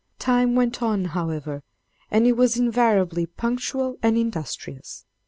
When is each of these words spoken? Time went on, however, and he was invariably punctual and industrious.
Time 0.17 0.55
went 0.55 0.81
on, 0.81 1.05
however, 1.05 1.61
and 2.09 2.25
he 2.25 2.31
was 2.33 2.57
invariably 2.57 3.27
punctual 3.27 3.99
and 4.01 4.17
industrious. 4.17 5.05